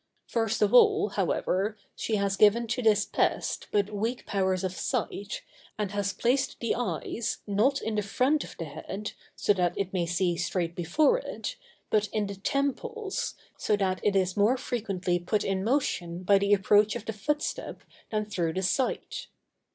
[0.25, 5.43] First of all, however, she has given to this pest but weak powers of sight,
[5.77, 9.93] and has placed the eyes, not in the front of the head, so that it
[9.93, 11.55] may see straight before it,
[11.91, 16.51] but in the temples, so that it is more frequently put in motion by the
[16.51, 19.27] approach of the footstep than through the sight.